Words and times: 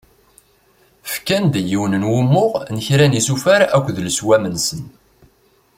Ffkan-d 1.11 1.55
yiwen 1.69 1.93
n 2.01 2.07
wumuɣ 2.11 2.53
n 2.73 2.77
kra 2.85 3.05
n 3.07 3.17
yisufar 3.17 3.61
akked 3.75 3.97
leswam-nsen. 4.01 4.83